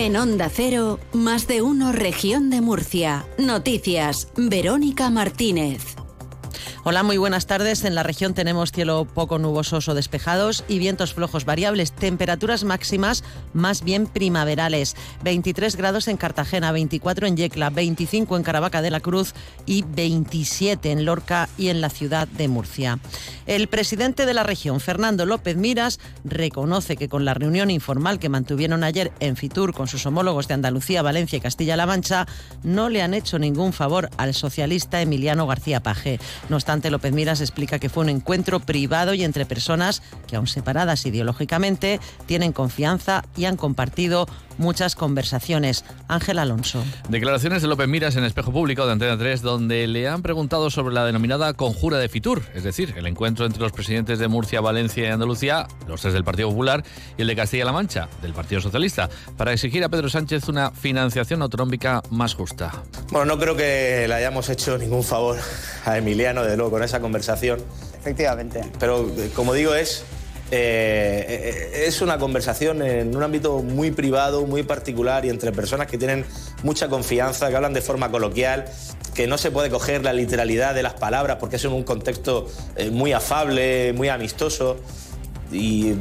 [0.00, 3.26] En Onda Cero, más de uno región de Murcia.
[3.36, 5.97] Noticias, Verónica Martínez.
[6.90, 7.84] Hola, muy buenas tardes.
[7.84, 11.92] En la región tenemos cielo poco nubosos o despejados y vientos flojos variables.
[11.92, 14.96] Temperaturas máximas más bien primaverales.
[15.22, 19.34] 23 grados en Cartagena, 24 en Yecla, 25 en Caravaca de la Cruz
[19.66, 22.98] y 27 en Lorca y en la ciudad de Murcia.
[23.44, 28.30] El presidente de la región, Fernando López Miras, reconoce que con la reunión informal que
[28.30, 32.26] mantuvieron ayer en Fitur con sus homólogos de Andalucía, Valencia y Castilla-La Mancha,
[32.62, 36.18] no le han hecho ningún favor al socialista Emiliano García Paje.
[36.48, 40.46] No obstante, López Miras explica que fue un encuentro privado y entre personas que, aun
[40.46, 44.26] separadas ideológicamente, tienen confianza y han compartido
[44.58, 45.84] muchas conversaciones.
[46.08, 46.84] Ángel Alonso.
[47.08, 50.94] Declaraciones de López Miras en Espejo Público de Antena 3, donde le han preguntado sobre
[50.94, 55.04] la denominada conjura de Fitur, es decir, el encuentro entre los presidentes de Murcia, Valencia
[55.04, 56.84] y Andalucía, los tres del Partido Popular,
[57.16, 61.42] y el de Castilla-La Mancha, del Partido Socialista, para exigir a Pedro Sánchez una financiación
[61.42, 62.72] autonómica más justa.
[63.10, 65.38] Bueno, no creo que le hayamos hecho ningún favor
[65.84, 67.60] a Emiliano, de luego, con esa conversación.
[67.98, 68.62] Efectivamente.
[68.78, 70.04] Pero, eh, como digo, es
[70.50, 75.86] eh, eh, es una conversación en un ámbito muy privado, muy particular y entre personas
[75.86, 76.24] que tienen
[76.62, 78.64] mucha confianza, que hablan de forma coloquial,
[79.14, 82.46] que no se puede coger la literalidad de las palabras porque es en un contexto
[82.76, 84.78] eh, muy afable, muy amistoso.
[85.52, 85.94] Y,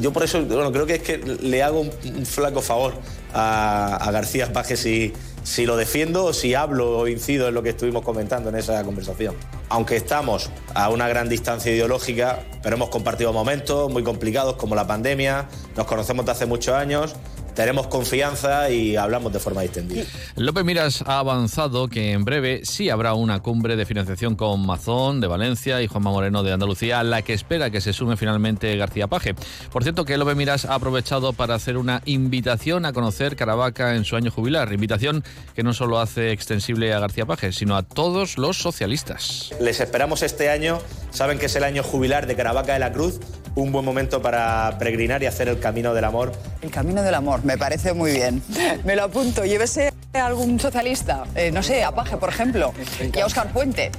[0.00, 1.90] yo por eso bueno, creo que es que le hago un,
[2.26, 2.94] flaco favor
[3.32, 7.70] a, García Pajes si, si lo defiendo o si hablo o incido en lo que
[7.70, 9.34] estuvimos comentando en esa conversación.
[9.70, 14.86] Aunque estamos a una gran distancia ideológica, pero hemos compartido momentos muy complicados como la
[14.86, 17.14] pandemia, nos conocemos de hace muchos años
[17.58, 20.04] tenemos confianza y hablamos de forma distendida.
[20.36, 25.20] López Miras ha avanzado que en breve sí habrá una cumbre de financiación con Mazón
[25.20, 28.76] de Valencia y Juanma Moreno de Andalucía, a la que espera que se sume finalmente
[28.76, 29.34] García Paje.
[29.72, 34.04] Por cierto, que López Miras ha aprovechado para hacer una invitación a conocer Caravaca en
[34.04, 34.72] su año jubilar.
[34.72, 35.24] Invitación
[35.56, 39.50] que no solo hace extensible a García Paje, sino a todos los socialistas.
[39.60, 40.78] Les esperamos este año.
[41.10, 43.18] Saben que es el año jubilar de Caravaca de la Cruz
[43.62, 46.32] un buen momento para peregrinar y hacer el camino del amor.
[46.62, 48.42] El camino del amor, me parece muy bien.
[48.84, 49.44] Me lo apunto.
[49.44, 52.72] Llévese a algún socialista, eh, no sé, a Paje, por ejemplo,
[53.14, 53.90] y a Oscar Puente.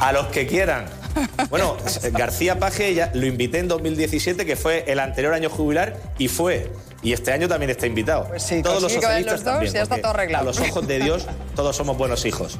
[0.00, 0.86] A los que quieran.
[1.50, 1.76] Bueno,
[2.12, 6.72] García Paje ya lo invité en 2017, que fue el anterior año jubilar, y fue.
[7.02, 8.28] Y este año también está invitado.
[8.28, 10.44] Pues sí, todos los socialistas los dos, ya está todo arreglado.
[10.44, 12.58] A los ojos de Dios, todos somos buenos hijos.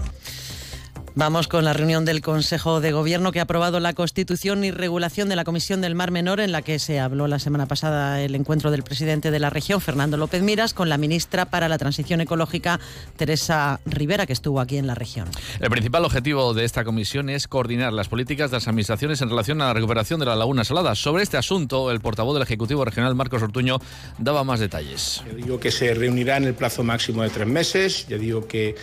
[1.15, 5.29] Vamos con la reunión del Consejo de Gobierno que ha aprobado la constitución y regulación
[5.29, 8.35] de la Comisión del Mar Menor, en la que se habló la semana pasada el
[8.35, 12.23] encuentro del presidente de la región, Fernando López Miras, con la ministra para la Transición
[12.23, 12.81] Ecológica,
[13.17, 15.29] Teresa Rivera, que estuvo aquí en la región.
[15.61, 19.61] El principal objetivo de esta comisión es coordinar las políticas de las administraciones en relación
[19.61, 20.95] a la recuperación de la laguna salada.
[20.95, 23.81] Sobre este asunto, el portavoz del Ejecutivo Regional, Marcos Ortuño,
[24.17, 25.23] daba más detalles.
[25.27, 28.07] Yo digo que se reunirá en el plazo máximo de tres meses.
[28.09, 28.77] Yo digo que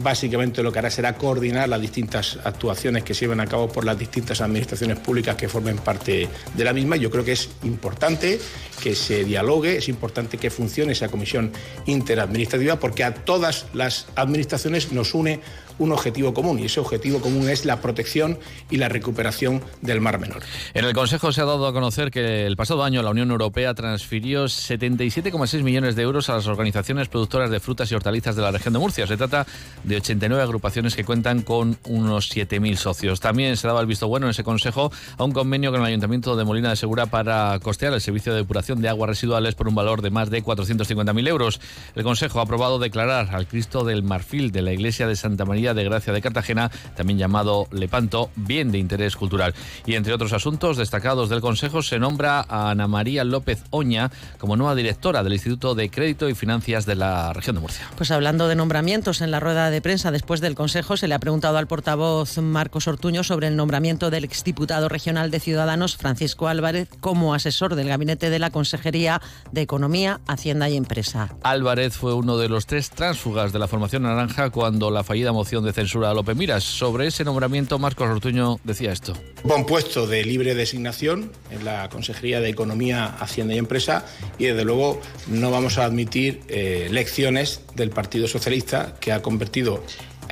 [0.00, 3.84] Básicamente lo que hará será coordinar las distintas actuaciones que se llevan a cabo por
[3.84, 6.96] las distintas administraciones públicas que formen parte de la misma.
[6.96, 8.40] Yo creo que es importante
[8.80, 11.52] que se dialogue, es importante que funcione esa comisión
[11.86, 15.40] interadministrativa porque a todas las administraciones nos une
[15.78, 18.38] un objetivo común y ese objetivo común es la protección
[18.70, 20.42] y la recuperación del Mar Menor.
[20.74, 23.74] En el Consejo se ha dado a conocer que el pasado año la Unión Europea
[23.74, 28.50] transfirió 77,6 millones de euros a las organizaciones productoras de frutas y hortalizas de la
[28.50, 29.06] región de Murcia.
[29.06, 29.46] Se trata
[29.88, 33.20] de 89 agrupaciones que cuentan con unos 7.000 socios.
[33.20, 36.36] También se daba el visto bueno en ese Consejo a un convenio con el Ayuntamiento
[36.36, 39.74] de Molina de Segura para costear el servicio de depuración de aguas residuales por un
[39.74, 41.60] valor de más de 450.000 euros.
[41.94, 45.74] El Consejo ha aprobado declarar al Cristo del Marfil de la Iglesia de Santa María
[45.74, 49.54] de Gracia de Cartagena, también llamado Lepanto, bien de interés cultural.
[49.86, 54.56] Y entre otros asuntos destacados del Consejo se nombra a Ana María López Oña como
[54.56, 57.88] nueva directora del Instituto de Crédito y Finanzas de la región de Murcia.
[57.96, 61.18] Pues hablando de nombramientos en la rueda de prensa después del Consejo, se le ha
[61.18, 66.88] preguntado al portavoz Marcos Ortuño sobre el nombramiento del exdiputado regional de Ciudadanos Francisco Álvarez
[67.00, 69.20] como asesor del gabinete de la Consejería
[69.52, 71.34] de Economía, Hacienda y Empresa.
[71.42, 75.64] Álvarez fue uno de los tres tránsfugas de la formación naranja cuando la fallida moción
[75.64, 76.64] de censura a López Miras.
[76.64, 79.14] Sobre ese nombramiento, Marcos Ortuño decía esto.
[79.44, 84.04] Un puesto de libre designación en la Consejería de Economía, Hacienda y Empresa
[84.38, 89.67] y desde luego no vamos a admitir eh, lecciones del Partido Socialista que ha convertido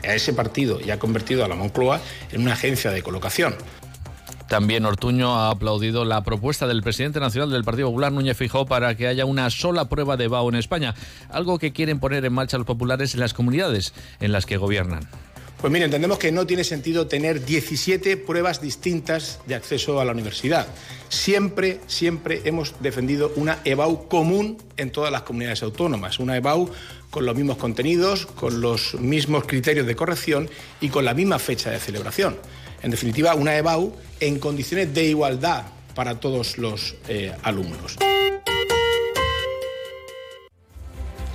[0.04, 2.00] a ese partido y ha convertido a la Moncloa
[2.32, 3.54] en una agencia de colocación.
[4.48, 8.94] También Ortuño ha aplaudido la propuesta del presidente nacional del Partido Popular, Núñez Fijó, para
[8.94, 10.94] que haya una sola prueba de BAO en España,
[11.30, 15.08] algo que quieren poner en marcha los populares en las comunidades en las que gobiernan.
[15.66, 20.12] Pues mire, entendemos que no tiene sentido tener 17 pruebas distintas de acceso a la
[20.12, 20.68] universidad.
[21.08, 26.70] Siempre, siempre hemos defendido una EBAU común en todas las comunidades autónomas, una EBAU
[27.10, 30.48] con los mismos contenidos, con los mismos criterios de corrección
[30.80, 32.36] y con la misma fecha de celebración.
[32.84, 35.64] En definitiva, una EBAU en condiciones de igualdad
[35.96, 37.96] para todos los eh, alumnos.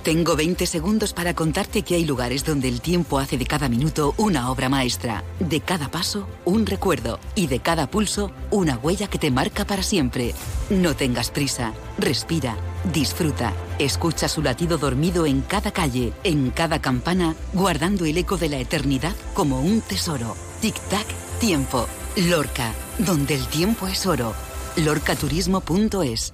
[0.02, 4.14] Tengo 20 segundos para contarte que hay lugares donde el tiempo hace de cada minuto
[4.16, 9.20] una obra maestra, de cada paso un recuerdo y de cada pulso una huella que
[9.20, 10.34] te marca para siempre.
[10.70, 12.56] No tengas prisa, respira,
[12.92, 18.48] disfruta, escucha su latido dormido en cada calle, en cada campana, guardando el eco de
[18.48, 20.34] la eternidad como un tesoro.
[20.60, 21.06] Tic-tac,
[21.38, 21.86] tiempo.
[22.16, 24.34] Lorca, donde el tiempo es oro.
[24.76, 26.32] lorcaturismo.es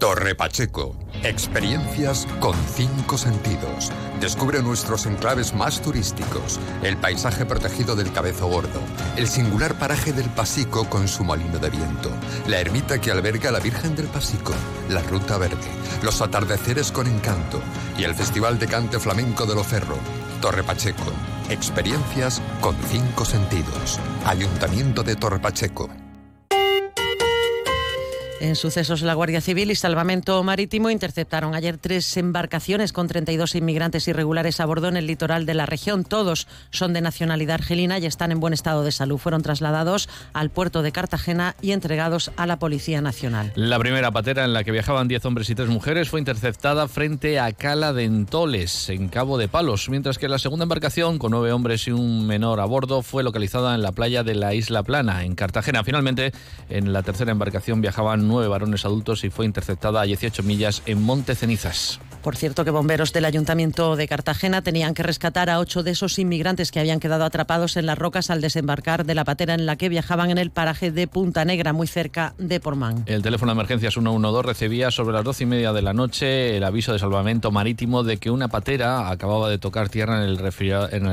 [0.00, 0.96] Torre Pacheco.
[1.24, 3.92] Experiencias con cinco sentidos.
[4.18, 6.58] Descubre nuestros enclaves más turísticos.
[6.82, 8.80] El paisaje protegido del Cabezo Gordo.
[9.18, 12.10] El singular paraje del Pasico con su molino de viento.
[12.46, 14.54] La ermita que alberga a la Virgen del Pasico.
[14.88, 15.68] La Ruta Verde.
[16.02, 17.60] Los atardeceres con encanto.
[17.98, 19.98] Y el Festival de Cante Flamenco de Loferro.
[20.40, 21.12] Torre Pacheco.
[21.50, 24.00] Experiencias con cinco sentidos.
[24.24, 25.90] Ayuntamiento de Torre Pacheco.
[28.40, 34.08] En sucesos, la Guardia Civil y Salvamento Marítimo interceptaron ayer tres embarcaciones con 32 inmigrantes
[34.08, 36.04] irregulares a bordo en el litoral de la región.
[36.04, 39.18] Todos son de nacionalidad argelina y están en buen estado de salud.
[39.18, 43.52] Fueron trasladados al puerto de Cartagena y entregados a la Policía Nacional.
[43.56, 47.38] La primera patera en la que viajaban 10 hombres y 3 mujeres fue interceptada frente
[47.38, 51.52] a Cala de Entoles, en Cabo de Palos, mientras que la segunda embarcación, con nueve
[51.52, 55.24] hombres y un menor a bordo, fue localizada en la playa de la Isla Plana,
[55.24, 55.84] en Cartagena.
[55.84, 56.32] Finalmente,
[56.70, 61.02] en la tercera embarcación viajaban nueve varones adultos y fue interceptada a 18 millas en
[61.02, 62.00] Monte Cenizas.
[62.22, 66.18] Por cierto, que bomberos del Ayuntamiento de Cartagena tenían que rescatar a ocho de esos
[66.18, 69.76] inmigrantes que habían quedado atrapados en las rocas al desembarcar de la patera en la
[69.76, 73.04] que viajaban en el paraje de Punta Negra, muy cerca de Portmán.
[73.06, 76.64] El teléfono de emergencias 112 recibía sobre las doce y media de la noche el
[76.64, 80.38] aviso de salvamento marítimo de que una patera acababa de tocar tierra en el,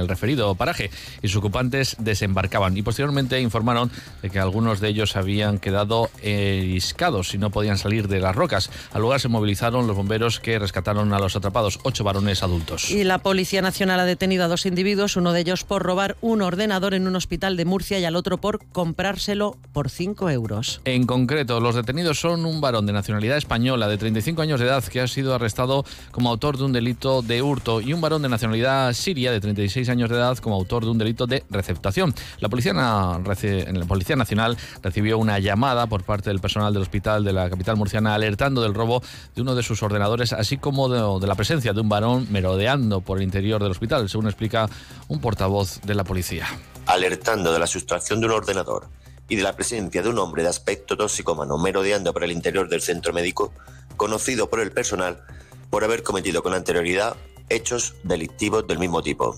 [0.07, 2.75] referido, paraje y sus ocupantes desembarcaban.
[2.75, 8.09] Y posteriormente informaron de que algunos de ellos habían quedado eriscados y no podían salir
[8.09, 8.69] de las rocas.
[8.91, 12.89] Al lugar se movilizaron los bomberos que rescataron a los atrapados, ocho varones adultos.
[12.89, 16.41] Y la Policía Nacional ha detenido a dos individuos, uno de ellos por robar un
[16.41, 20.81] ordenador en un hospital de Murcia y al otro por comprárselo por 5 euros.
[20.85, 24.83] En concreto, los detenidos son un varón de nacionalidad española de 35 años de edad
[24.83, 28.29] que ha sido arrestado como autor de un delito de hurto y un varón de
[28.29, 32.15] nacionalidad siria de 36 años de edad como autor de un delito de receptación.
[32.39, 37.33] La Policía, la Policía Nacional recibió una llamada por parte del personal del hospital de
[37.33, 39.01] la capital murciana alertando del robo
[39.35, 43.17] de uno de sus ordenadores, así como de, la presencia de un varón merodeando por
[43.17, 44.69] el interior del hospital, según explica
[45.07, 46.47] un portavoz de la policía.
[46.85, 48.87] Alertando de la sustracción de un ordenador
[49.29, 52.81] y de la presencia de un hombre de aspecto toxicómano merodeando por el interior del
[52.81, 53.51] centro médico,
[53.97, 55.23] conocido por el personal
[55.69, 57.15] por haber cometido con anterioridad
[57.49, 59.37] hechos delictivos del mismo tipo.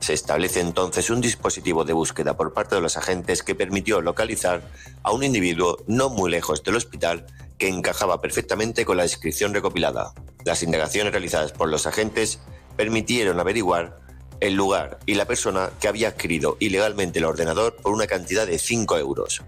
[0.00, 4.62] Se establece entonces un dispositivo de búsqueda por parte de los agentes que permitió localizar
[5.02, 7.26] a un individuo no muy lejos del hospital
[7.58, 10.12] que encajaba perfectamente con la descripción recopilada.
[10.48, 12.38] Las indagaciones realizadas por los agentes
[12.74, 14.00] permitieron averiguar
[14.40, 18.58] el lugar y la persona que había adquirido ilegalmente el ordenador por una cantidad de
[18.58, 19.42] 5 euros.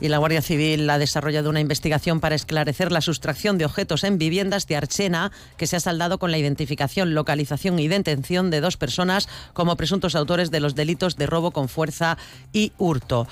[0.00, 4.18] Y la Guardia Civil ha desarrollado una investigación para esclarecer la sustracción de objetos en
[4.18, 8.76] viviendas de Archena, que se ha saldado con la identificación, localización y detención de dos
[8.76, 12.18] personas como presuntos autores de los delitos de robo con fuerza
[12.52, 13.28] y hurto.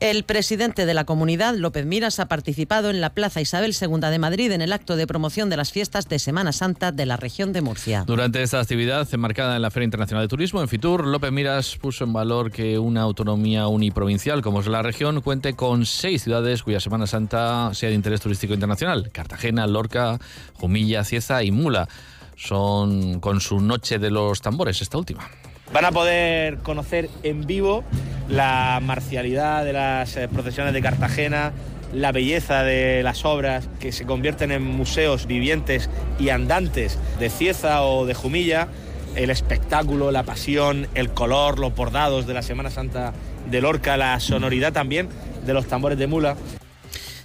[0.00, 4.18] El presidente de la comunidad, López Miras, ha participado en la Plaza Isabel II de
[4.20, 7.52] Madrid en el acto de promoción de las fiestas de Semana Santa de la región
[7.52, 8.04] de Murcia.
[8.06, 12.04] Durante esta actividad, enmarcada en la Feria Internacional de Turismo, en Fitur, López Miras puso
[12.04, 16.78] en valor que una autonomía uniprovincial como es la región cuente con seis ciudades cuya
[16.78, 20.20] Semana Santa sea de interés turístico internacional: Cartagena, Lorca,
[20.54, 21.88] Jumilla, Cieza y Mula.
[22.36, 25.28] Son con su Noche de los Tambores, esta última.
[25.72, 27.84] Van a poder conocer en vivo
[28.28, 31.52] la marcialidad de las eh, procesiones de Cartagena,
[31.92, 37.82] la belleza de las obras que se convierten en museos vivientes y andantes de Cieza
[37.82, 38.68] o de Jumilla,
[39.14, 43.12] el espectáculo, la pasión, el color, los bordados de la Semana Santa
[43.50, 45.08] de Lorca, la sonoridad también
[45.46, 46.36] de los tambores de mula.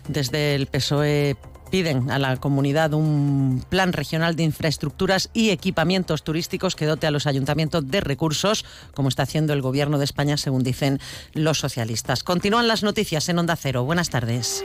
[0.07, 1.35] Desde el PSOE
[1.73, 7.11] piden a la comunidad un plan regional de infraestructuras y equipamientos turísticos que dote a
[7.11, 8.63] los ayuntamientos de recursos,
[8.93, 10.99] como está haciendo el Gobierno de España, según dicen
[11.33, 12.23] los socialistas.
[12.23, 13.85] Continúan las noticias en Onda Cero.
[13.85, 14.63] Buenas tardes.